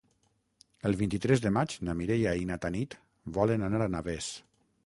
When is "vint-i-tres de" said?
1.01-1.51